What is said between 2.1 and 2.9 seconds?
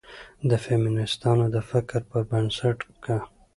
بنسټ،